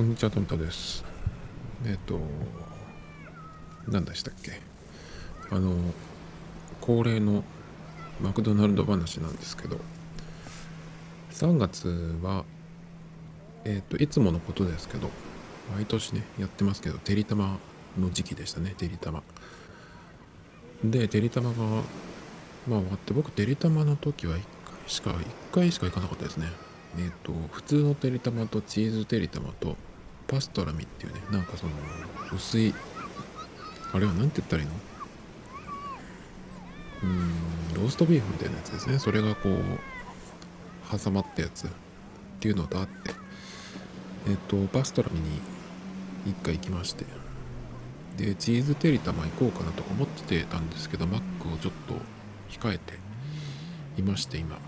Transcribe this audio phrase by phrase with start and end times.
[0.00, 1.04] こんにちは、トンタです。
[1.84, 2.18] えっ、と、
[3.86, 4.58] 何でしたっけ？
[5.54, 5.76] あの、
[6.80, 7.44] 恒例の
[8.18, 9.76] マクドナルド話なんですけど、
[11.32, 12.46] 3月は、
[13.66, 15.10] えっ、と、いつものことですけど、
[15.76, 17.58] 毎年ね、やってますけど、てりたま
[17.98, 19.22] の時期でしたね、てりたま。
[20.82, 21.82] で、てりたまが、まあ
[22.68, 24.44] 終わって、僕、てりたまの時は1回
[24.86, 26.46] しか、1回しか行かなかったですね。
[26.98, 29.76] えっ、と、普通のてりたまとチーズてりたまと、
[30.30, 31.72] パストラミっていうねなんかその
[32.32, 32.72] 薄い
[33.92, 34.74] あれは何て言ったらいいの？
[37.02, 39.00] うーんローストビーフみたいなやつですね。
[39.00, 41.70] それがこう挟まったやつっ
[42.38, 43.10] ていうのとあって。
[44.28, 45.40] えっ、とパストラミに
[46.26, 47.04] 1回行きまして。
[48.16, 51.94] でチーズテリタマ行こうかなとか思ってたんですけどマックをちょっと
[52.50, 52.94] 控えて
[53.96, 54.58] いまして今。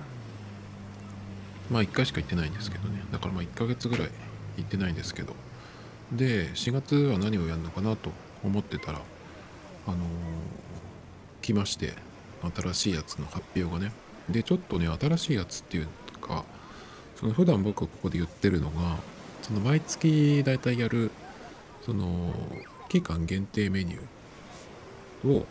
[1.71, 3.03] まあ1回しか行ってないんですけどね。
[3.13, 4.09] だからまあ1ヶ月ぐらい
[4.57, 5.37] 行ってないんですけど。
[6.13, 8.11] で4月は何をやるのかなと
[8.45, 9.01] 思ってたら
[9.87, 10.01] あのー、
[11.41, 11.95] 来まして
[12.55, 13.93] 新しいやつの発表がね。
[14.29, 15.89] でちょっとね新しいやつっていう
[16.21, 16.45] か
[17.17, 18.97] その普段僕ここで言ってるのが
[19.43, 21.11] その毎月大体やる
[21.85, 22.33] その
[22.89, 25.47] 期間限定メニューを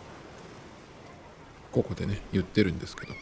[1.72, 3.14] ここでね言ってるんですけど。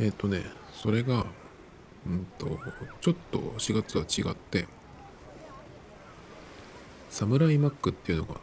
[0.00, 1.26] えっ、ー、とねそれが
[2.06, 2.58] うんと
[3.00, 4.66] ちょっと4月は違って
[7.10, 8.40] サムライマックっていうのが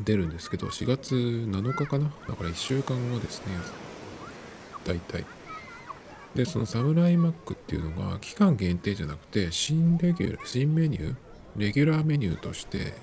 [0.00, 2.12] 出るんですけど、4月7日かな？
[2.28, 3.52] だから1週間後ですね。
[4.84, 5.24] 大体。
[6.34, 11.16] で、そのサムライマックっていうのが期間限定じゃなくて、新レギュラー、新メニュー、
[11.56, 12.94] レギュラーメニューとして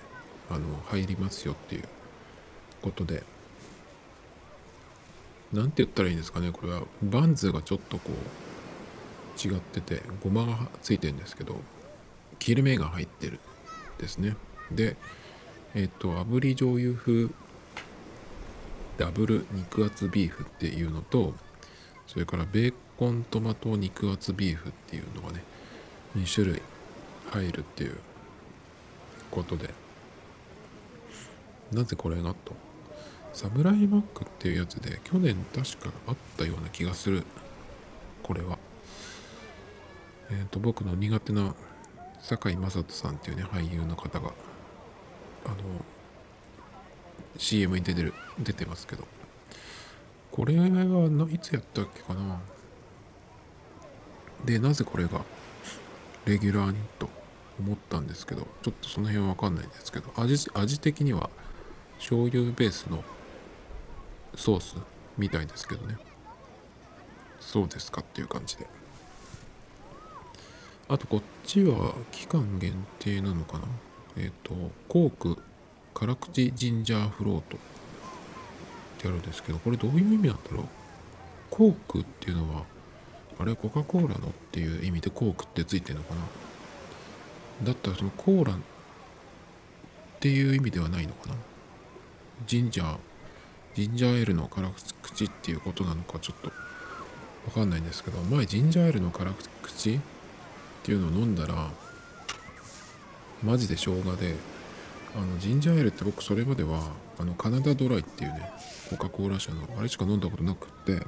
[0.49, 1.83] あの入りますよっていう
[2.81, 3.23] ことで、
[5.51, 6.83] なんて言ったらいいんですかね、これは。
[7.03, 11.59] バンズがちょっとこう違ってて、ごまがついてるんですけど、
[12.39, 13.39] 切れ目が入ってる
[13.99, 14.35] ですね。
[14.71, 14.95] で
[15.73, 17.29] えっ、と炙り醤油風
[18.97, 21.33] ダブル肉厚ビーフっていうのと
[22.07, 25.43] それからベーコントマト肉厚ビーフっていうのがね
[26.17, 26.61] 2種類
[27.31, 27.97] 入るっていう
[29.31, 29.73] ことで。
[31.71, 32.53] なぜこれがと？
[33.33, 37.23] サムライマックっていうやつで去年確かあったような気がする。
[38.23, 38.57] これは。
[40.29, 41.53] えっ、ー、と僕の苦手な
[42.27, 44.33] 堺雅人さんっていうね俳優の方が
[45.45, 45.55] あの
[47.37, 49.05] CM に出てる出てますけど。
[50.35, 50.65] これは
[51.31, 52.41] いつやったっけかな。
[54.43, 55.21] でなぜこれが
[56.25, 57.07] レギュラーにと
[57.57, 61.29] 思ったんですけどちょっとその辺は分かんないんですけど味味的には
[61.99, 63.01] 醤油ベースの
[64.35, 64.75] ソース
[65.17, 65.95] みたいですけどね。
[67.39, 68.67] そうですかっていう感じで。
[70.87, 73.63] あとこっちは期間限定なのかな？
[74.17, 74.53] えっ、ー、と、
[74.87, 75.37] コーク
[75.93, 77.57] 辛口ジンジャーフロート。
[77.57, 77.59] っ
[78.99, 80.65] てあるんですけど、これどういう意味なんだろう？
[81.49, 82.63] コークっていうのは、
[83.39, 83.55] あれ？
[83.55, 86.21] コカ・コーラのっていう意味でコークってついてるのかな？
[87.67, 88.57] だったらそのコーラっ
[90.19, 91.35] ていう意味ではないのかな？
[92.45, 92.97] ジンジャー、
[93.73, 94.71] ジンジャーエールの辛
[95.01, 96.51] 口っていうことなのかちょっと
[97.47, 99.99] わかんないんですけど、前ジンジャーエールの辛口
[100.85, 101.71] っていうのを飲んだら
[103.41, 104.35] マジで生姜で
[105.15, 108.51] あのジンジャーエールって僕それまではあのカナダドライっていうね
[108.91, 111.03] コカ・コーラ社のあれしか飲んだことなくって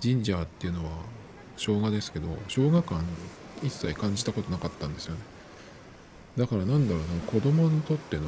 [0.00, 0.90] ジンジャーっていうのは
[1.56, 3.04] 生姜ですけど生姜感
[3.62, 5.20] 一切感じたことなかったんですよね。
[6.36, 8.22] だからなんだろうな子供にとっての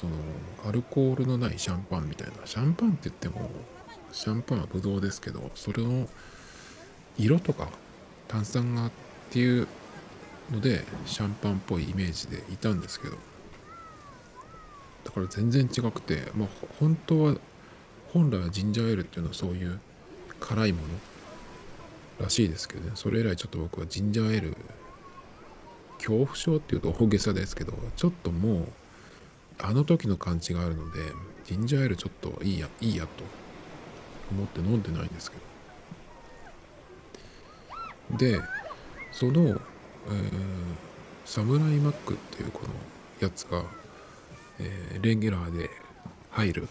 [0.00, 0.12] その
[0.66, 3.50] アルコールのないシャンパンみたいなシャンパンって言っても
[4.10, 6.08] シャンパンはブドウですけどそれの
[7.18, 7.68] 色とか
[8.26, 9.68] 炭酸がってっていう
[10.50, 13.16] のでシャンパンっぽいイメージでいたんですけど。
[15.04, 16.48] だから全然違くてまあ
[16.78, 17.36] 本当は
[18.12, 19.80] 本来はジンジャーエールっていうのはそういう
[20.40, 20.88] 辛いもの
[22.24, 22.92] らしいですけどね。
[22.94, 24.56] それ以来ちょっと僕はジンジャーエール
[25.98, 28.68] 恐怖症っていうと大げさですけどちょっともう
[29.58, 31.00] あの時の感じがあるので
[31.44, 33.24] ジンジャーエールちょっといいやいいやと
[34.32, 35.36] 思って飲んでないんですけ
[38.12, 38.18] ど。
[38.18, 38.40] で
[39.12, 39.58] その、えー、
[41.24, 42.68] サムライマックっていうこの
[43.20, 43.62] やつが、
[44.58, 45.70] えー、レギュラーで
[46.30, 46.68] 入る、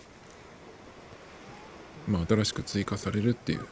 [2.07, 3.65] まあ、新しく追加されるっていう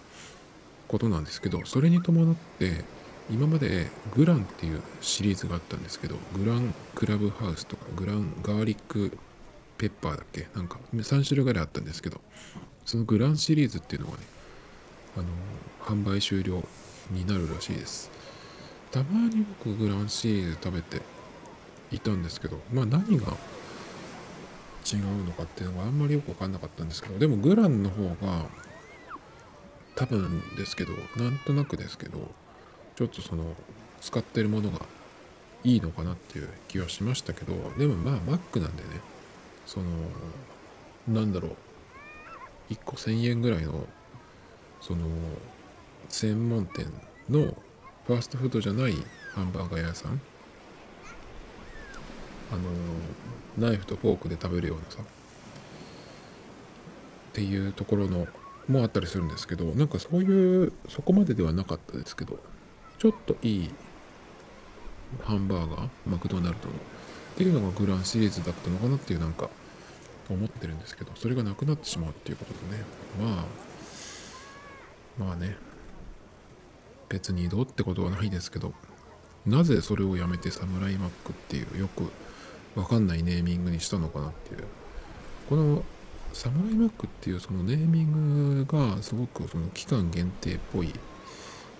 [0.87, 2.83] ことなんですけどそれに伴って
[3.29, 9.17] 今までグランっていうシリーズがあったんですけどグランクラブハウスとかグランガーリック
[9.77, 10.47] ペッパーだっけ？
[10.55, 12.21] なんか3種類ぐらいあったんですけど
[12.85, 14.23] そのグランシリーズっていうのがね
[15.17, 15.25] あの
[15.83, 16.63] 販売終了
[17.11, 18.09] になるらしいです。
[18.97, 21.03] たまに僕グランシリーズ食べて
[21.91, 23.27] いたんですけどまあ何が
[24.91, 28.45] 違うのかっていうのがあんまりよく分かんなかったんですけどでもグランの方が
[29.95, 32.17] 多分ですけどなんとなくですけど
[32.95, 33.53] ちょっとその
[34.01, 34.81] 使ってるものが
[35.63, 38.89] いいのかなっていう気はしましたけどでもまあ Mac なんでね
[39.67, 39.85] その
[41.07, 41.49] なんだろ
[42.69, 43.85] う1個1000円ぐらいの
[44.81, 45.05] その
[46.09, 46.91] 専門店
[47.29, 47.53] の
[48.07, 48.93] ファーストフードじゃない
[49.35, 50.21] ハンバーガー屋さん？
[52.51, 52.61] あの
[53.57, 55.01] ナイフとフォークで食べるようなさ。
[55.01, 55.05] っ
[57.33, 58.25] ていうところの
[58.69, 62.39] もあったりするんですけどなんかそういうそこまでではなかったですけど
[62.97, 63.69] ちょっといい
[65.23, 66.77] ハンバーガーマクドナルドのっ
[67.35, 69.49] ていうのがグランシリーズだったのかなっていうなんか
[70.29, 72.83] 思ってるんですけどそれがなくなってしまうっていうことでね。
[73.21, 73.45] ま
[75.19, 75.57] あまあね。
[77.09, 78.73] 別にどうってことはないですけど
[79.45, 82.11] なぜそれをやめてサムライマックっていうよく
[82.79, 84.63] わかんないネーミングにしたのかなっていう。
[85.49, 85.83] この
[86.33, 90.93] サムライマックっていうそのネーミングがすごくその期間限定っぽい。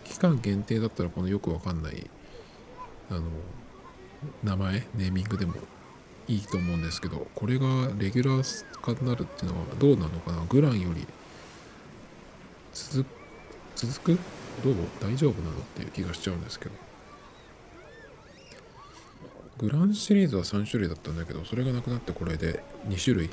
[0.06, 2.10] 期間限定だったらこのよくわかんない
[3.12, 3.24] あの
[4.42, 5.56] 名前ネーミングでも
[6.30, 7.66] いいと思うんですけどこれが
[7.98, 10.46] レギュラー化になるっていうのはどうなのかな？
[10.48, 11.06] グランより
[12.74, 13.06] 続
[14.02, 14.18] く？
[14.64, 16.72] どうも大丈夫なのっていう気がしちゃうんですけど。
[19.60, 23.30] グランシリーズは3種類だったんだけどそれがなくなってこれで2種類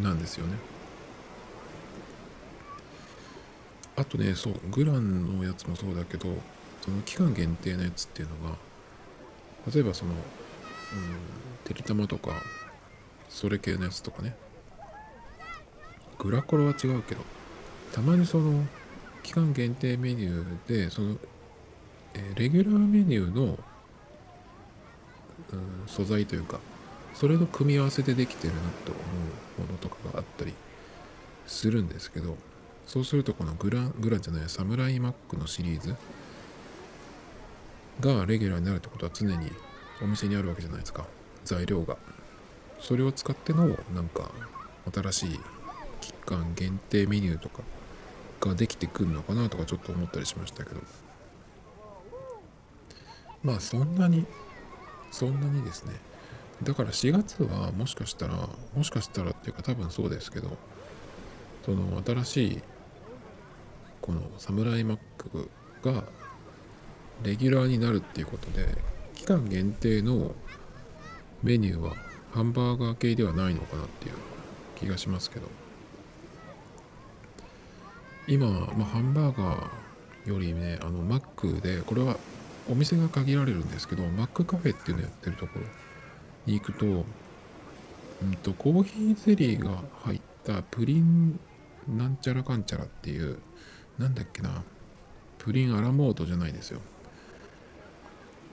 [0.00, 0.54] なんですよね。
[3.96, 6.26] あとねそうグランのやつもそうだけど
[6.82, 8.56] その期間限定のやつっていうのが
[9.72, 10.18] 例えばその、うん、
[11.64, 12.30] てりたまとか
[13.28, 14.36] それ系のやつとかね。
[16.18, 17.22] グラコロは違うけど
[17.92, 18.64] たまにその
[19.24, 21.16] 期間限定メニューでその、
[22.14, 23.58] えー、レギュラーメニューの
[25.52, 26.58] うん、素材というか
[27.14, 29.00] それの組み合わせでできてるなと思
[29.58, 30.52] うものとかがあったり
[31.46, 32.36] するんですけど
[32.86, 35.94] そうするとこのグラングランじゃないサムライマックのシリーズ
[38.00, 39.50] がレギュラーになるってことは常に
[40.02, 41.06] お店にあるわけじゃないですか。
[41.44, 41.96] 材料が。
[42.80, 44.32] それを使ってのなんか
[44.92, 45.40] 新しい
[46.00, 47.62] 期間限定メニューとか
[48.48, 50.80] ができてくるのかなとかちょっと思ったりしましたけど。
[53.42, 54.26] まあそんなに
[55.10, 55.94] そんなにですね。
[56.62, 60.56] だから4月はもしかしたらもしかしたらっていうか多分そうですけど
[61.64, 62.62] その新しい
[64.00, 65.50] このサムライマック
[65.82, 66.04] が
[67.22, 68.68] レギュラーになるっていうことで
[69.14, 70.34] 期間限定の
[71.42, 71.94] メニューは
[72.32, 74.14] ハンバーガー系ではないのかなっていう
[74.76, 75.63] 気がしますけど。
[78.26, 82.16] 今、まあ、ハンバーガーよりねあのマックでこれは
[82.70, 85.66] お店が限られるんですけどマックカフェっていうのやってるところ
[86.46, 87.04] に行くと,、うん
[88.42, 91.38] と、コーヒーゼリーが入ったプリン
[91.88, 93.38] なんちゃらかんちゃらっていう
[93.98, 94.62] なんだっけな
[95.38, 96.80] プリンアラモードじゃないですよ。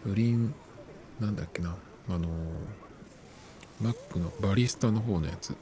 [0.03, 0.53] プリン
[1.21, 1.77] なんだっけな
[2.09, 2.27] あの
[3.79, 5.55] マックのバリスタの方のやつ。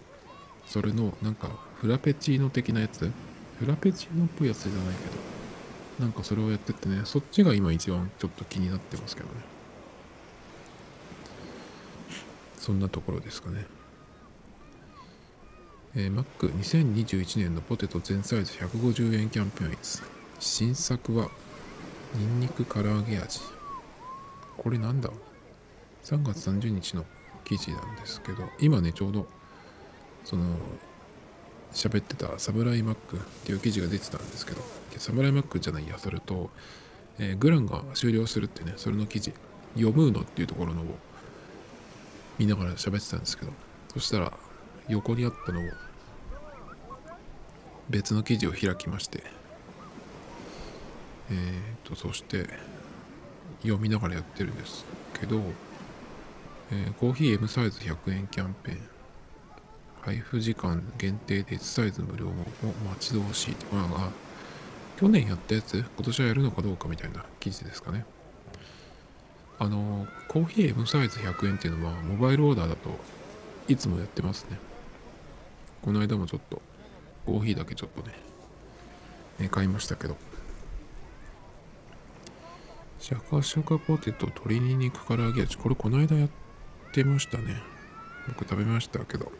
[0.65, 3.11] それのなんかフラペチーノ的なやつ
[3.59, 9.33] フラペチーノっぽいやつじゃないけどなんかそれをやっててねそっちが今一番ちょっと気になってますけどね。
[12.57, 13.65] そんなところですかね。
[15.95, 20.03] えー、Mac2021 年のポテト全サイズ150円キャンペーンいつ
[20.39, 21.29] 新作は
[22.15, 23.39] ニンニク唐揚げ味。
[24.57, 25.09] これなんだ
[26.03, 27.05] ？3月30日の
[27.43, 29.27] 記事なんですけど今ねちょうど
[30.23, 30.43] その
[31.73, 34.61] 喋ってたサムライマックっていう記事が出てたんですけど
[34.97, 36.49] サムライマックじゃないやそれと、
[37.19, 39.33] えー、グランが終了するってねそれの記事
[39.75, 40.85] 読むのっていうところのを
[42.37, 43.51] 見ながら喋ってたんですけど
[43.93, 44.33] そしたら
[44.87, 45.63] 横にあったのを
[47.89, 49.23] 別の記事を開きまして
[51.31, 52.49] えー、とそして
[53.61, 54.85] 読みながらやってるんです
[55.19, 55.41] けど、
[56.71, 58.98] えー、コーヒー M サイズ100円キャンペーン。
[60.01, 62.33] 配布時間限定で S サイズ無料も
[62.89, 63.55] 待ち遠しい。
[63.71, 64.11] まあ
[64.97, 68.05] 去年やったやつ今年はやるのかどうかみたいな記事ですかね。
[69.57, 72.89] あのコーヒー M サイズ100円っていうのはモバイルオーダーだと
[73.67, 74.57] いつもやってますね。
[75.81, 76.61] この間もちょっと
[77.25, 78.13] コーヒーだけちょっとね
[79.39, 80.17] ね買いましたけど。
[82.99, 85.57] シャカシャカポテト鶏に肉唐揚げ味。
[85.57, 86.29] これこの間やっ
[86.91, 87.55] てましたね。
[88.27, 89.31] 僕食べましたけど。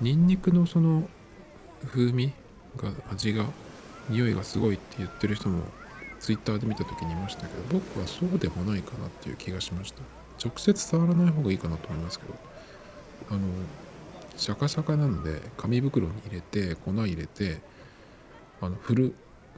[0.00, 1.08] ニンニクのその
[1.86, 2.32] 風味
[2.76, 3.44] が味が
[4.08, 5.62] 匂いがすごいって言ってる人も
[6.18, 10.02] ツイッターで見た時にいましたけど僕はそうでもないかなっていう気がしました。
[10.42, 12.34] 直接触らない方がいいかなと思いますけど
[13.30, 13.40] あの
[14.36, 17.60] シャカシャカなので紙袋に入れて粉入れて
[18.62, 19.14] あの振る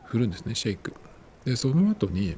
[0.06, 0.92] 振るんですねシェイク。
[1.44, 2.36] でその後に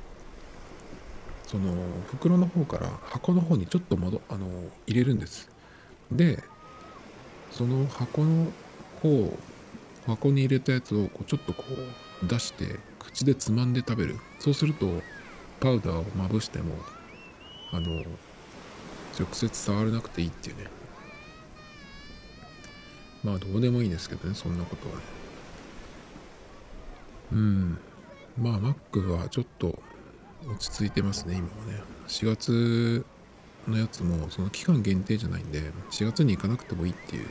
[1.47, 1.75] その
[2.07, 4.47] 袋の方から箱の方にちょっと戻あの
[4.87, 5.49] 入れるんです。
[6.13, 6.43] で
[7.57, 8.53] その箱の
[9.01, 9.39] 方
[10.07, 11.63] 箱に入れたやつをこうちょっとこ
[12.23, 14.17] う出して口でつまんで食べる。
[14.41, 14.87] そうすると
[15.61, 16.75] パウダーをまぶしても
[17.73, 18.03] あの
[19.19, 20.65] 直接触らなくていいっていうね。
[23.23, 25.03] まあどうでもいいですけどねそんなことはね。
[27.33, 27.79] うん。
[28.37, 29.79] まあ Mac はちょっと
[30.47, 31.83] 落ち着いてますね今はね。
[32.09, 33.07] 4月
[33.71, 37.27] のやつもその期間限定じゃないんで4月に行かなくてもいいっていう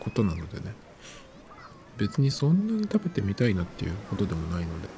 [0.00, 0.74] ことなのでね。
[1.96, 4.88] 別にそんなに食べてみたいなっていうことでもないので。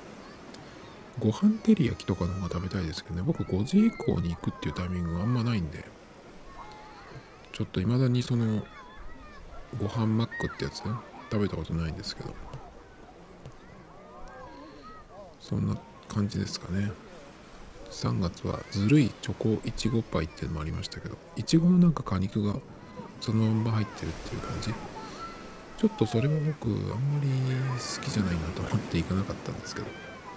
[1.18, 3.22] ご飯照り焼きとかの方が食べたいですけどね。
[3.22, 5.84] 僕5時以降に行くっていうタイミングがあんまないんで。
[7.52, 8.62] ちょっと未だにその
[9.78, 10.92] ご飯マックってやつね。
[11.30, 12.34] 食べたことないんですけど。
[15.40, 15.76] そんな
[16.08, 16.90] 感じですかね。
[17.90, 22.54] 3月はずるいチョコいちごパイっていうのもありましたけどいちごのなんか果肉が
[23.20, 24.72] そのまま入ってるっていう感じ？
[25.76, 29.86] ちょっとそれは僕あんまり好きじゃないなと思っていかなかったんですけど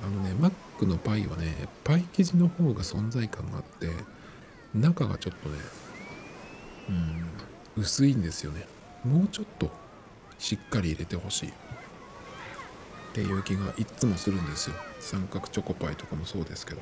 [0.05, 3.89] あのねマックのパイはねパイ生地の方が存在感があって
[4.73, 5.55] 中がちょっとね
[6.89, 6.91] う
[7.79, 8.65] ん薄いんですよね。
[9.03, 9.69] もうちょっと
[10.39, 11.49] しっかり入れてほしい。
[11.49, 11.51] っ
[13.13, 14.75] ていう気がいっつもするんですよ。
[14.99, 16.81] 三角チョコパイとかもそうですけど。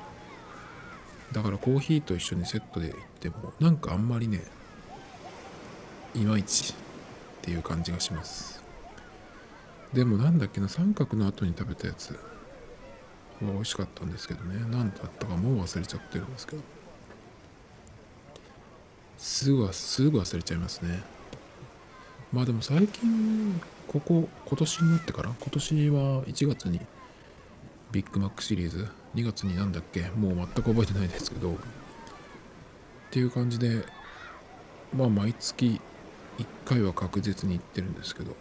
[1.32, 4.44] だからコーヒーと一緒にセットでいってもなんかあんまりね
[6.14, 6.76] いまいちっ
[7.42, 8.62] ていう感じがします。
[9.94, 12.20] でもなんだっけな三角の後に食べたやつは
[13.42, 14.66] 美味しかったんですけどね。
[14.70, 16.62] 何だったかもう忘れちゃってるんですけど。
[19.18, 21.02] すぐはすぐ忘れちゃいますね。
[22.34, 26.80] まあでも最近ここ今年になってから今年は1月に
[27.92, 30.10] ビッグマックシリーズ2月になんだっけ？
[30.16, 31.52] もう全く覚えてないですけど。
[31.52, 31.56] っ
[33.12, 33.86] ていう感じで
[34.96, 35.82] まあ毎月
[36.38, 38.36] 1回は確実に行ってるんですけど。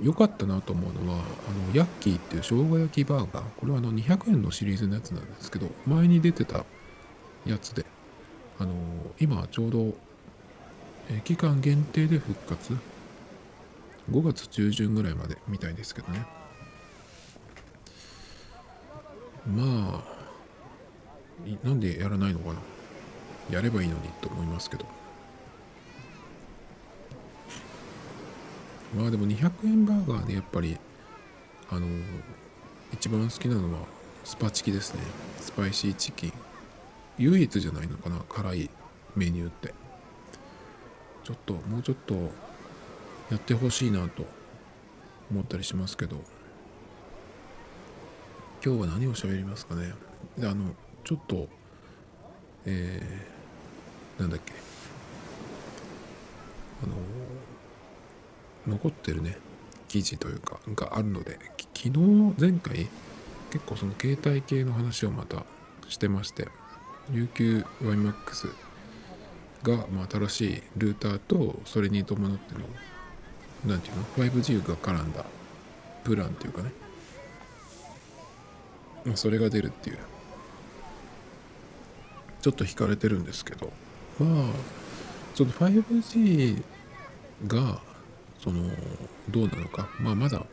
[0.00, 1.20] 良かったなと思うのはあ
[1.70, 3.44] のヤッキーっていう生姜焼きバーガー。
[3.56, 6.64] これはあの200円のシリーズのやつなんですけど前に出てた
[7.44, 7.84] やつで。
[8.60, 8.72] あの
[9.20, 9.94] 今ちょうど、
[11.22, 12.76] 期間限定で復活
[14.10, 16.26] ？5月中旬ぐらいまでみたいですけどね。
[19.48, 22.60] まあなんでやらないのかな。
[23.50, 24.84] やればいいのにと思いますけど。
[28.94, 30.78] まあでも200円バーガーでやっぱり
[31.70, 31.86] あの
[32.92, 33.80] 一番好きなのは
[34.24, 35.00] スパチキですね。
[35.40, 36.32] スパイシーチキン。
[37.18, 38.70] 唯一じゃないのかな辛い
[39.16, 39.74] メニューって。
[41.24, 42.14] ちょっともうちょっと
[43.30, 44.24] やってほしいなと
[45.30, 46.22] 思ったりしますけど。
[48.64, 49.92] 今日は何を喋りますかね？
[50.40, 50.74] あの
[51.04, 51.48] ちょっと
[52.66, 54.52] えー、なんだっけ？
[56.82, 56.92] あの
[58.76, 59.38] 残ってるね
[59.86, 61.38] 記事というかがあるので
[61.74, 61.98] 昨日
[62.38, 62.88] 前回
[63.50, 65.44] 結構その携帯系の話をまた
[65.88, 66.48] してまして
[67.12, 68.52] UQYMAX
[69.62, 72.60] が、まあ、新しいルーターとそれに伴っての
[73.66, 75.24] 何て言うの？5G が絡んだ
[76.04, 76.70] プランっていうかね、
[79.08, 79.98] まあ、それが出るっていう。
[82.42, 83.72] ちょっと引かれてるんですけど。
[84.18, 84.44] まあ
[85.34, 86.62] その 5G
[87.46, 87.80] が
[88.40, 88.70] その
[89.30, 89.88] どうなのか。
[89.98, 90.44] まあまだ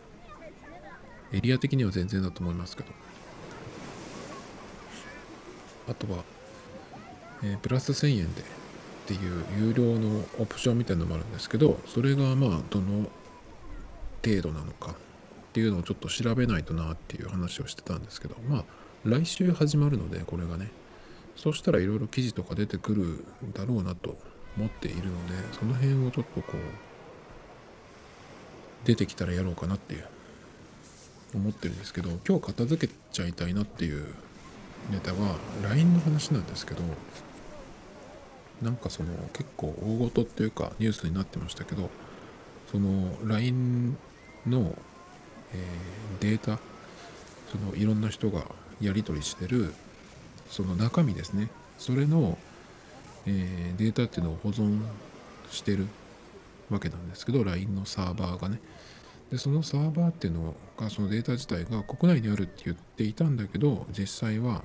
[1.33, 2.89] エリア的には全然だと思いますけど。
[5.87, 6.23] あとは、
[7.43, 8.43] えー、プラス1000円でっ
[9.05, 13.07] ていう有料のオプションみたいなのもあるんですけどそれがまあどの
[14.23, 14.95] 程度なのか。
[15.55, 18.63] っていうのをちょっと調べないとなっていう話をしてたんですけどまあ
[19.05, 20.69] 来週始まるのでこれがね。
[21.37, 24.17] そしたらいろいろ記事とか出てくるだろうなと
[24.57, 26.57] 思っているのでその辺をちょっとこう
[28.85, 30.07] 出てきたらやろうかなっていう
[31.33, 34.05] 思ってるんですけど今日片付けちゃいたいなっていう
[34.91, 36.81] ネタは LINE の話なんですけど
[38.61, 41.89] なんかその結構大ごとっていうかニュースになってましたけど
[42.71, 43.97] その LINE
[44.47, 44.75] の、
[46.19, 46.59] データ
[47.51, 48.45] そのいろんな人が
[48.81, 49.73] やり取りしてる
[50.49, 51.49] その中身ですね。
[51.77, 52.37] それの、
[53.25, 54.79] え、データっていうのを保存
[55.49, 55.87] してる
[56.69, 58.59] わけなんですけど LINE のサーバーがね。
[59.31, 64.63] でそのサーバーっていうのがそのデータ自体が国内にあるって言っていたんだけど実際は、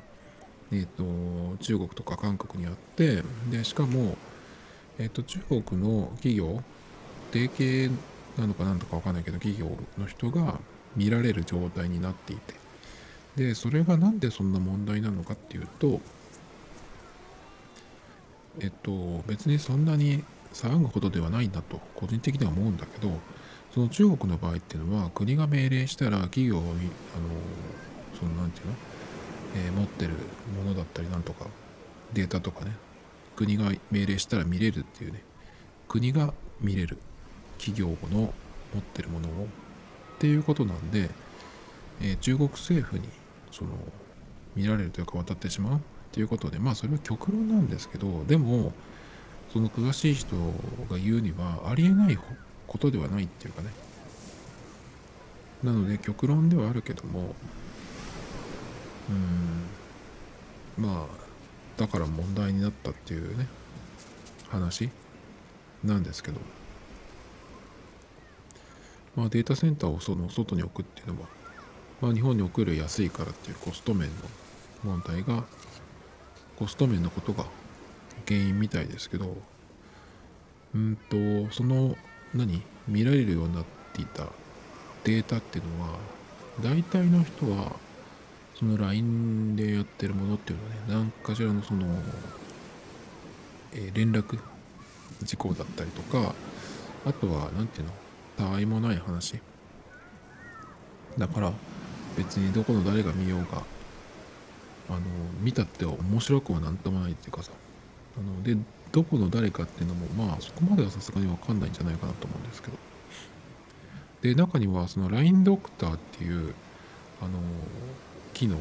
[0.71, 4.17] えーと、中国とか韓国にあってでしかも、
[4.99, 6.63] えーと、中国の企業
[7.33, 7.91] 提携
[8.37, 10.61] なのかなんとか分かんないけど企業の人が
[10.97, 12.55] 見られる状態になっていて。
[13.37, 16.01] でそれが何でそんな問題なのかっていうと
[18.61, 23.13] えっと別にそんなに騒ぐほどではないんだと個人的には思うんだけど
[23.73, 26.75] その中国の場合っていうのは国が命令したら企業にあの
[28.19, 28.79] その何て言うの、
[29.69, 30.15] えー、持ってる
[30.57, 31.47] ものだったりなんとか
[32.13, 32.73] データとかね
[33.37, 35.23] 国が命令したら見れるっていうね
[35.89, 36.99] 国が見れる
[37.59, 38.35] 企業の
[38.75, 39.49] 持ってるものを
[40.21, 41.09] っていうことなんで、
[42.03, 43.09] えー、中国政府に
[43.51, 43.71] その
[44.55, 45.79] 見られるというか渡ってしまうっ
[46.13, 48.75] ていうことでまあそれは極論なんですけどでも
[49.51, 50.37] その詳しい人
[50.91, 52.19] が言うにはありえない
[52.67, 53.71] ことではないっていうかね。
[55.65, 57.35] なので極論ではあるけども
[59.09, 59.13] う
[60.81, 63.47] んまあだから問題になったっていうね
[64.51, 64.91] 話
[65.83, 66.41] なんですけど。
[69.17, 71.29] まあデータセンターをその外に置くっていうのは
[72.01, 74.15] まあ日本に送る安いからっていうコスト面の
[74.85, 75.45] 問題が
[76.57, 77.45] コスト面のことが
[78.27, 79.37] 原因みたいですけど
[80.75, 81.97] うんとその
[82.35, 84.27] 何見られるようになっていた
[85.05, 85.99] データっていうのは
[86.63, 87.73] 大体の人は
[88.59, 90.65] その LINE でやってるものっていうの
[90.97, 91.87] はね何かしらのその、
[93.73, 94.39] えー、連絡
[95.23, 96.35] 事項だったりとか
[97.07, 97.93] あとは何ていうの
[98.41, 99.39] たわいもない話。
[101.19, 101.53] だから
[102.17, 103.63] 別にどこの誰が見ようが
[104.89, 105.01] あの
[105.43, 107.53] 見たって面白くは何ともないっていうかさ。
[108.17, 108.57] あので
[108.93, 112.79] どこの誰かっていうのもまあそこまではさすがに分かんないんじゃないかなと思うんですけど。
[114.23, 116.55] で中にはその LINE ドクターっていう
[117.23, 117.39] あの
[118.33, 118.57] 機能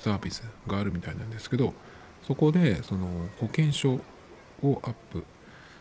[0.00, 1.72] サービスがあるみたいなんですけど
[2.26, 3.06] そこでその
[3.40, 4.00] 保険証
[4.62, 5.24] をアップ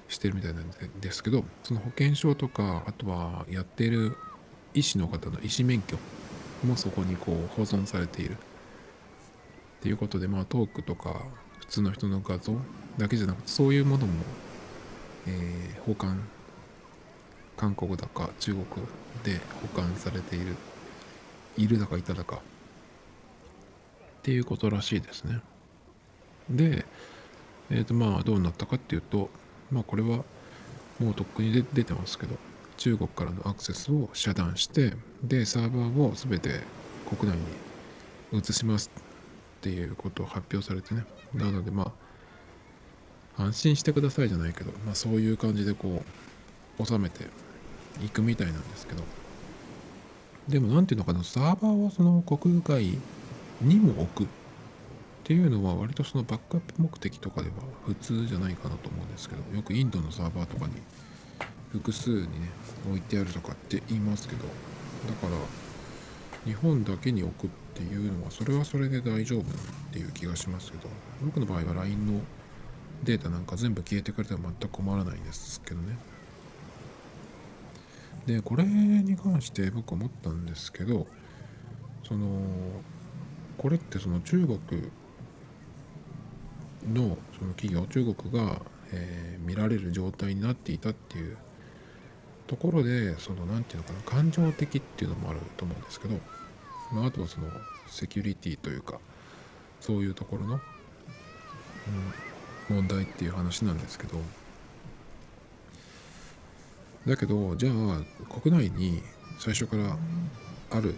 [0.07, 0.69] してるみたいなん
[1.01, 4.15] ですけどその保険証とかあとはやっている
[4.73, 5.97] 医師の方の医師免許
[6.63, 8.37] もそこにこう保存されている。
[8.37, 11.21] っていうことでまあトークとか
[11.59, 12.53] 普通の人の画像
[12.97, 14.13] だけじゃなくてそういうものも、
[15.27, 16.27] えー、保管
[17.55, 18.65] 韓国だか中国
[19.23, 20.55] で保管されている。
[21.57, 22.35] いるだかいただか。
[22.37, 22.39] っ
[24.21, 25.41] ていうことらしいですね。
[26.49, 26.85] で
[27.69, 29.29] えっ、ー、とまあどうなったかっていうと
[29.71, 30.23] まあこれは
[30.99, 32.35] もうとっくに出てますけど
[32.77, 36.61] 中国からのアクセスを遮断してでサーバーを全て
[37.17, 37.37] 国内
[38.31, 38.91] に移します
[39.59, 41.05] っていうことを発表されてね。
[41.33, 41.91] なのでま
[43.37, 46.03] あ安心してくださいじゃないけど、まあ、そういう感じでこ
[46.79, 47.25] う収めて
[48.03, 49.03] いくみたいなんですけど。
[50.47, 52.97] でも何ていうのかなサーバーをその国外
[53.61, 54.27] にも置く。
[55.27, 60.71] っていうのは割とそのバックアップ目的とかでは普通じゃないかなと思うんですけどよくインドのサーバーとかに
[61.73, 62.27] 複数にね
[62.87, 65.33] 置いてあるとかって言いますけどだから
[66.45, 69.43] 日本だけに置くっていうのはそれはそれで大丈夫っ
[69.91, 70.87] ていう気がしますけど
[71.21, 72.21] 僕の場合は LINE の
[73.03, 75.97] データなんか全部消えてくれても全く困らないんですけどね。
[78.27, 81.05] でこれに関して僕思ったんですけど
[82.07, 82.27] その
[83.57, 84.59] これってその中国
[86.93, 91.37] のその企業中国が、えー、見られる状態になっていたっていう
[92.47, 96.15] ところでその何て言うのかな感情的っていうのもあると思うんですけど
[96.91, 97.47] まあ、あとはその
[97.87, 98.99] セキュリティというか
[99.81, 100.59] そういうところの、
[102.69, 104.17] うん、問題っていう話なんですけど
[107.05, 109.01] だけどじゃあ国内に
[109.39, 109.97] 最初から
[110.71, 110.95] ある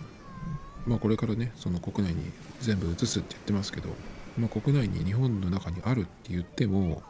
[0.88, 3.90] まあこれからねその国内に全部移すって言ってますけど、
[4.38, 7.02] まあ、国内に日本の中にあるって言っても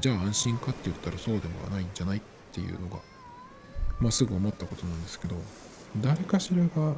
[0.00, 2.20] じゃあ安心かって言ったらそうでもないんじゃないっ
[2.52, 2.98] ていうのが、
[4.00, 5.36] まあ、すぐ思ったことなんですけど
[6.00, 6.96] 誰かしらが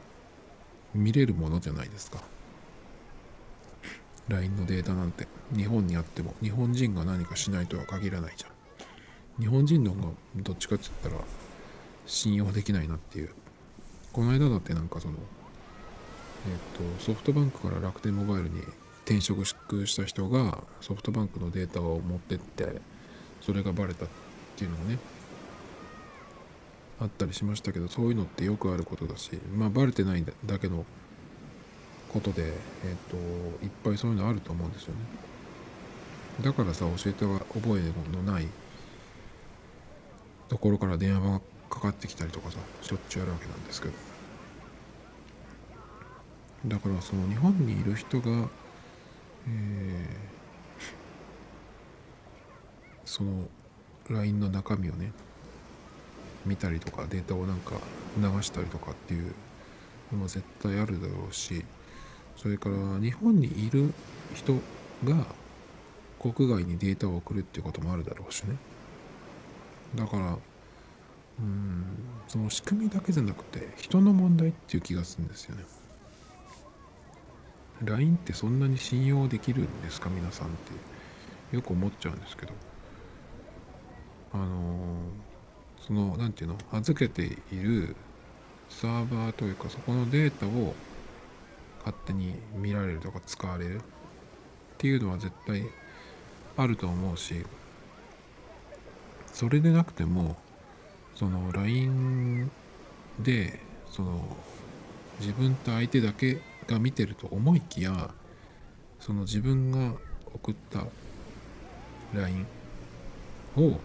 [0.94, 2.22] 見れるものじゃないですか。
[4.28, 5.28] LINE のデータなんて。
[5.54, 9.40] 日本にあっても日本人が何かしないとは限らないじゃん。
[9.40, 11.24] 日本人の方がどっちかって言ったら
[12.06, 13.30] 信用できないなっていう。
[14.12, 15.14] この間だってなんかその
[16.48, 18.62] えっ、とソフトバンクから楽天モバイルに
[19.06, 22.80] 転職した人がソフトバンクのデータを持ってって
[23.40, 24.08] それがバレたっ
[24.56, 24.98] ていうのがね
[27.00, 30.84] あったりしましたけどそういうのってよくあることだしまあバレてないだけの
[32.12, 32.54] ことで、えっ、
[33.10, 33.16] と
[33.64, 35.00] いっぱいそういうのあると思うんですよね。
[36.42, 38.46] だからさ教えては覚えのない
[40.48, 43.94] ところから電話がかかってきたりとかさしょっちゅうあるわけなんですけど。
[46.66, 48.48] だからその日本にいる人が、
[49.48, 49.54] えー、
[53.04, 53.48] その
[54.10, 55.12] LINE の中身をね
[56.44, 57.74] 見たりとかデータをなんか
[58.18, 59.34] 流したりとかっていう
[60.12, 61.64] のも絶対あるだろうし
[62.36, 63.92] それから日本にいる
[64.34, 64.54] 人
[65.04, 65.26] が
[66.20, 68.56] 国外にデータを送るっていうこともあるだろうしね。
[69.94, 70.38] だから
[71.38, 71.84] うん
[72.28, 75.64] その仕組みだけじゃなくて人の問題っていう気がするんですよね。
[77.82, 80.08] LINE ってそんなに信用できるんですか？
[80.08, 80.50] 皆さんっ
[81.50, 82.52] てよく思っちゃうんですけど。
[84.32, 84.96] あの
[85.80, 86.78] その何て言うの？
[86.78, 87.94] 預けている
[88.68, 90.74] サーバーというかそこのデータを
[91.78, 93.80] 勝手に見られるとか使われるっ
[94.78, 95.62] ていうのは絶対
[96.56, 97.46] あると思うし
[99.32, 100.36] それでなくても
[101.14, 102.50] その LINE
[103.20, 103.60] で
[103.90, 104.36] その
[105.20, 108.10] 自分と相手だけが見てると思いきや
[109.00, 109.94] その自分が
[110.34, 110.84] 送った
[112.14, 112.46] LINE
[113.56, 113.78] を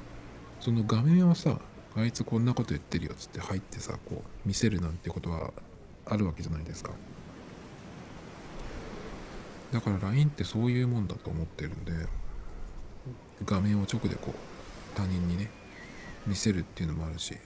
[0.60, 1.60] その画面をさ
[1.96, 5.52] あいつこんなこと言ってるよっつって入ってさこう見せるなんてことは
[6.06, 6.92] あるわけじゃないですか。
[9.72, 11.94] だから LINE ってそういうもんだと思ってるんで
[13.46, 14.34] 画面を直でこう
[14.96, 15.50] 他人にね
[16.28, 17.38] 見せるっていうのもあるし。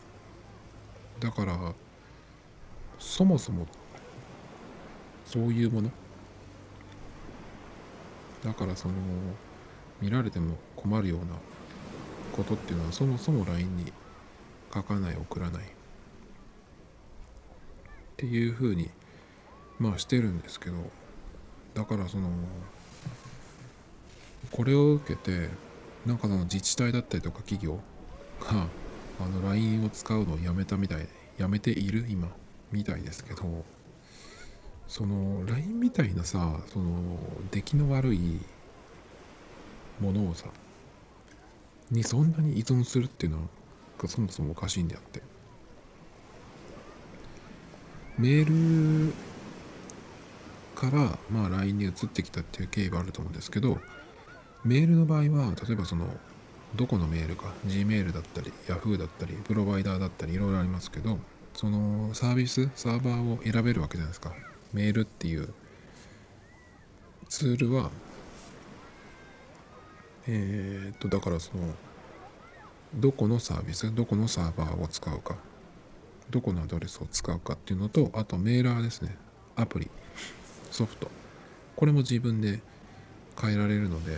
[1.19, 1.73] だから
[2.99, 3.67] そもそも
[5.25, 5.91] そういうもの？
[8.43, 8.93] だからその
[10.01, 11.25] 見られても困るような
[12.31, 13.91] ことっていうのはそもそも LINE に
[14.73, 15.63] 書かない送らない。
[15.63, 15.67] っ
[18.17, 18.89] ていうふうに
[19.79, 20.77] まあしてるんですけど
[21.73, 22.29] だからその
[24.51, 25.49] これを受けて
[26.05, 27.79] なんかその自治体だったりとか企業
[28.39, 28.67] が
[29.19, 31.07] あの LINE を使うのをやめたみたい
[31.37, 32.29] やめている今
[32.71, 33.65] みたいですけど
[34.87, 37.17] その LINE みたいなさその
[37.51, 38.39] 出来の悪い
[39.99, 40.47] ものをさ
[41.91, 43.39] にそんなに依存するっていうの
[43.97, 45.21] がそもそもおかしいんであって。
[48.17, 49.13] メール
[50.73, 53.77] からまあ LINE に移ってきたっていう経緯はあると思うんですけど
[54.63, 56.07] メールの場合は例えばその
[56.75, 61.19] どこのメールか Gmail だったり Yahoo だったりプロバイダーだったりいろいろありますけど
[61.53, 64.33] そのサービスサーバーを選べるわけじゃないですか。
[64.75, 65.53] メールっていう
[67.29, 67.89] ツールは
[70.27, 71.63] えー、っとだからその
[72.93, 75.37] どこのサービスどこのサーバーを使うか
[76.29, 79.15] どこのアドレスを使うかっていうのとあとメーラーですね。
[79.55, 79.89] アプリ。
[80.71, 81.09] ソフト。
[81.75, 82.61] これも自分で
[83.39, 84.17] 変えられるので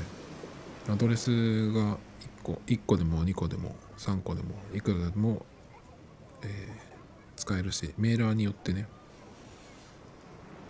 [0.90, 1.98] アドレスが1
[2.44, 5.46] 個1個でも2個でも3個でもいくらでも、
[6.44, 6.50] えー、
[7.36, 8.88] 使えるしメーラーによってね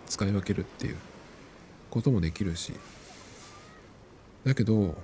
[0.08, 0.96] 使い分けるっていう
[1.90, 2.72] こともできるし。
[4.44, 4.96] だけど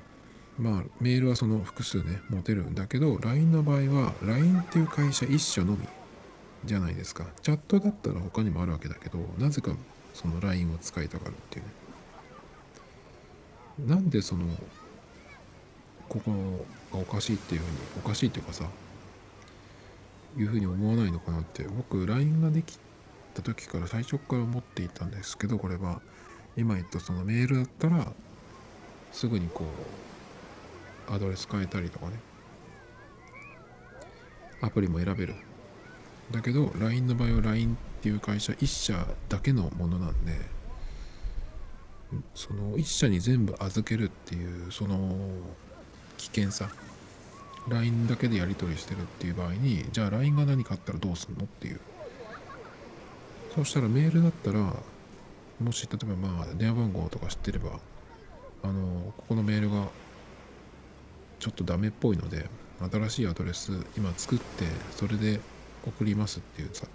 [0.58, 5.86] まあメールはその複数ね持てるんだけど LINE の場合は LINE っていう会社一社のみ
[6.64, 7.26] じゃないですか。
[7.42, 9.74] チャットだったら他にもあるわけだけどなぜか
[10.14, 11.70] その LINE を使いたがるっていうね。
[13.94, 14.46] なんでその
[16.08, 18.64] ここがおかしいっていうふうにおかしいっていうかさ
[20.36, 22.78] いうふうに思わないのかなって僕 LINE ができ
[23.34, 26.00] た時から最初から思っていたんですけどこれは。
[26.56, 28.12] 今言ったそのメールだったら
[29.10, 29.64] すぐにこ
[31.08, 32.12] うアドレス変えたりとかね。
[34.60, 35.34] アプリも選べる。
[36.30, 40.32] だけど LINE の場合は LINE っていう会社1社だけのものなんで
[42.34, 45.16] その1社に全部預けるっていうその
[46.16, 46.70] 危険さ。
[47.66, 51.80] LINE だけでやり取りしてるっていう場合にじゃあ LINE が何かあったらどうすんのっていう。
[53.54, 54.74] そしたらメールだったら
[55.60, 57.78] もし例えばまあ電話番号とか知ってれば
[58.64, 59.86] あのここのメールが
[61.38, 62.46] ちょっとダメっぽいので
[62.90, 65.40] 新しいアドレス今作ってそれで
[65.86, 66.86] 送りますっていうさ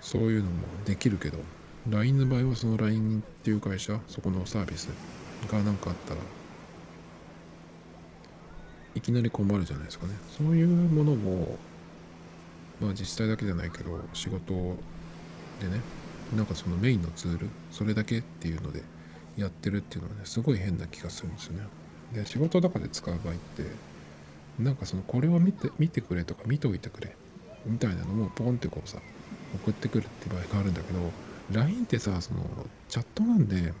[0.00, 0.50] そういうのも
[0.84, 1.38] できるけど
[1.90, 4.88] LINE の場合はその LINE っていう会社そこのサービス
[5.50, 6.20] が何かあったら
[8.94, 10.12] いきなり困るじゃないですかね。
[10.36, 11.58] そういうものも
[12.80, 14.76] まあ自治体だけじゃないけど仕事
[15.60, 15.80] でね
[16.36, 18.82] なんかそのメインのツールそれだけっていうので
[19.36, 21.66] やってるっていうのはねすごい変な気がするんですよね。
[22.14, 23.64] で仕事とかで使う場合って
[24.58, 27.16] なんかそのこれを見て見てくれとか見ておいてくれ
[27.64, 28.98] みたいなのもポンってこうさ
[29.54, 31.00] 送ってくるって場合があるんだけど
[31.52, 32.44] LINE ってさその
[32.88, 33.72] チャットなんで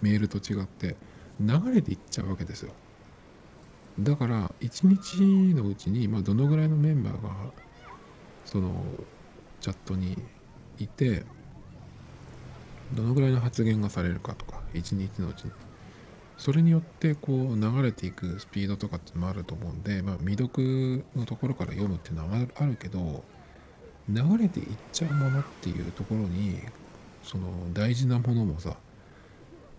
[0.00, 0.96] メールと違って
[1.40, 2.72] 流れていっちゃうわけですよ。
[3.98, 7.30] だから1日のうちに、まあ、どのぐらいのメンバーが
[8.46, 8.84] その
[9.60, 10.16] チャットに
[10.84, 11.24] いて
[12.94, 15.52] どのぐらいの発言がされるかとか一日のうちに。
[16.38, 23.22] それによってこう流れていくスピードとかってのもあると思うんで、まあ、未読のところから読むっていうのはあるけど
[24.08, 26.58] 流れていっちゃうものっていうところに
[27.22, 28.76] その大事なものもさ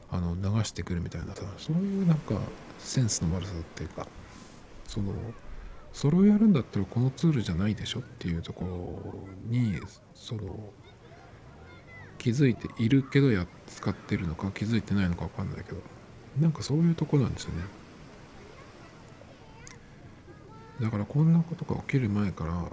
[0.10, 2.36] あの流してくるみたいなさそういうなんか
[2.80, 4.08] センスの悪さっていうか
[4.88, 5.14] その
[5.92, 9.80] それをやるんだったらこのツールじゃないでしょっていうところに
[10.16, 10.44] その
[12.24, 15.78] 気づいているけどや使ってるのか気づいてないのか分かんないけど。
[16.40, 17.62] なんかそういうとこなんですよね。
[20.82, 22.66] だからこんなことが起きる前から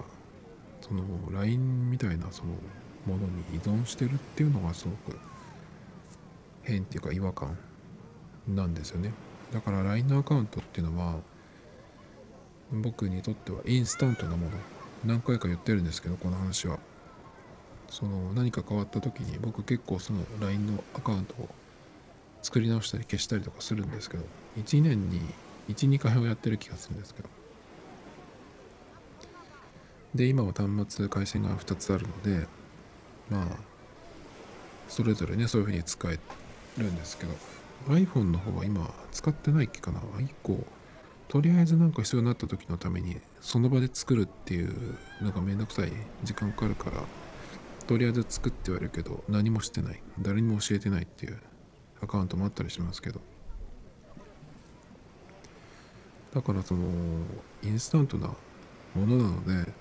[0.81, 2.53] その LINE みたいなその
[3.05, 5.19] ものに依存してるっていうのがすごく
[6.63, 7.55] 変っていうか違和感
[8.47, 9.11] なんですよね。
[9.53, 11.19] だから LINE のアカウントっていうのは
[12.71, 14.51] 僕にとってはインスタントなもの。
[15.05, 16.79] 何回か言ってるんですけどこの話は。
[17.91, 21.49] その何か変わった時に僕結構その LINE のアカウントを
[22.41, 24.23] 作り直したり消したりとかするんですけど
[24.57, 25.21] 1年に
[25.69, 27.29] 12回をやってる気がするんですけど。
[30.15, 32.45] で今は端末回線が2つあるので
[33.29, 33.45] まあ
[34.89, 36.19] それぞれねそういうふうに使え
[36.77, 37.33] るんですけど
[37.87, 40.01] iPhone の方は今使ってないっけかな。
[40.01, 40.57] 1個
[41.29, 45.91] とりあえず何か必要になった時のためにその場で作るっていうのがめんどくさい
[46.25, 47.03] 時間かかるから
[47.85, 50.01] とりあえず作って言われるけど何もしてない。
[50.19, 51.39] 誰にも教えてないっていう
[52.01, 53.21] アカウントもあったりしますけど。
[56.33, 56.81] だからその
[57.63, 58.27] インスタントな
[58.95, 59.71] ものなので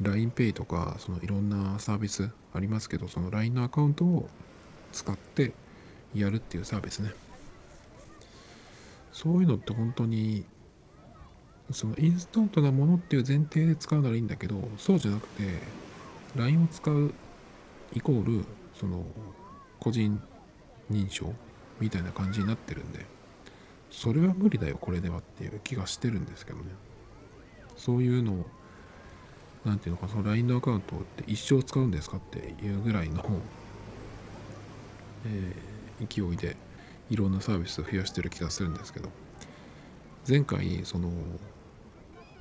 [0.00, 4.28] LINEPay とかそのいろんなサービスありますけどその LINE のアカウントを
[4.92, 5.52] 使って
[6.14, 7.12] やるっていうサービスね。
[9.12, 10.44] そういうのって本当に
[11.70, 15.44] そのインスタントなものっていう前提で使うならいいんだけどそうじゃなくて
[16.36, 17.12] LINE を使う
[17.94, 19.04] イコールその
[19.80, 20.20] 個人
[20.90, 21.32] 認証
[21.80, 23.06] みたいな感じになってるんで
[23.90, 26.64] それは無理だよこれではっていう気がしてるんですけどね。
[27.76, 28.46] そういうのを
[29.64, 33.24] 何ていうのかその LINE のアカウントって一生使うんですかっていうぐらいの、
[35.26, 36.56] えー、勢いで
[37.10, 39.08] いろんなサービスを増やしてる気がするんですけど。
[40.28, 41.10] 前回その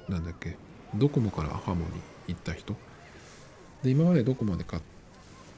[0.07, 0.55] なんだっけ
[0.95, 2.75] ドコモからアハモに行った人。
[3.81, 4.83] で今までドコモで買っ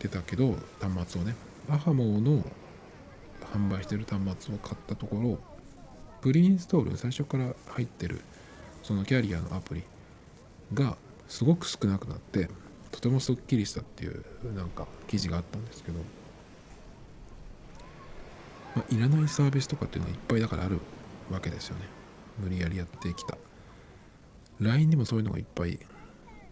[0.03, 1.35] てたけど端末をね。
[1.69, 2.43] アハモの
[3.53, 5.39] 販売してる端末を買ったところ
[6.21, 8.21] プリインストール最初から入ってる
[8.81, 9.83] そのキャリアのアプリ
[10.73, 12.49] がすごく少なくなって
[12.91, 14.23] とてもすっきりしたっていう
[14.55, 15.99] なんか記事があったんですけど、
[18.75, 20.79] まあ、いらないサービスとかっていうのはいっぱいだからある
[21.31, 21.85] わけですよね。
[22.39, 23.37] 無理やりやってきた。
[24.59, 25.79] LINE にもそういうのがいっぱい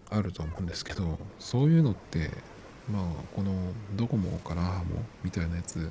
[0.09, 2.31] あると思うんですけどそういうのって
[2.89, 3.03] まあ
[3.35, 3.51] この
[3.95, 5.89] ドコモからアハモみたいなやつ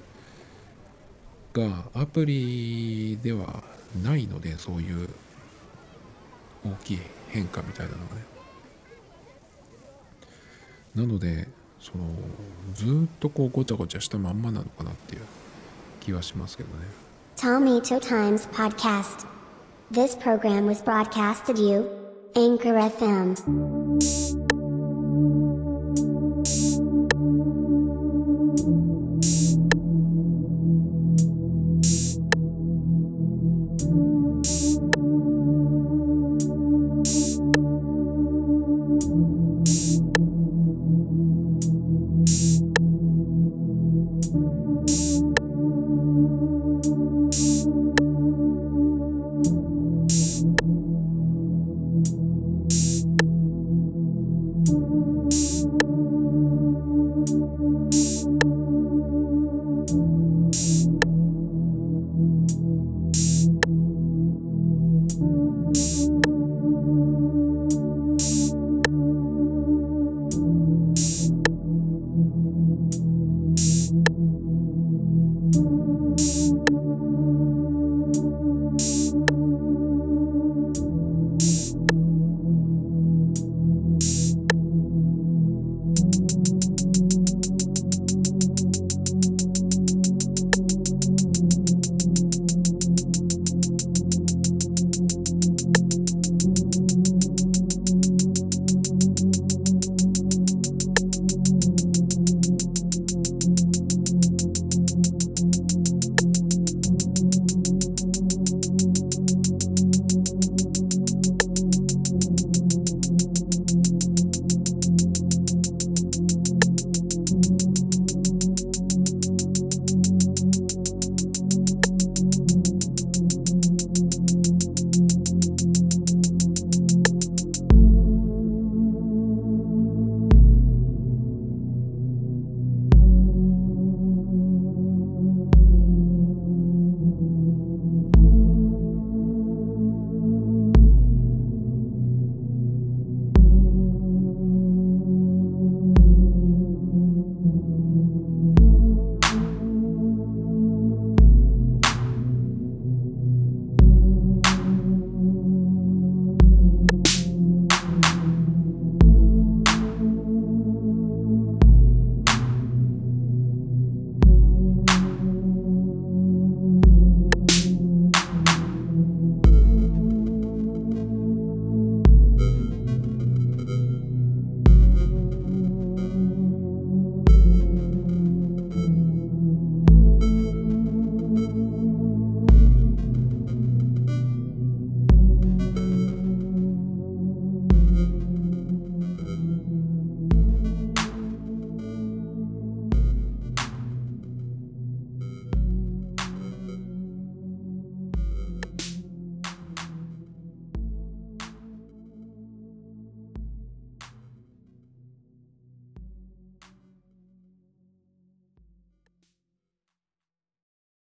[1.52, 3.62] がアプリでは
[4.02, 5.08] ないのでそういう
[6.64, 6.98] 大きい
[7.28, 8.22] 変化みたいなのがね。
[10.94, 11.48] なので
[11.80, 12.04] その
[12.74, 15.22] ずっとこうごちゃごちゃしたまんまなのかなっていう
[16.00, 16.84] 気はしますけどね。
[17.36, 19.26] Tomito Times Podcast.
[19.90, 21.84] This program was broadcasted you
[22.36, 24.59] Anchor FM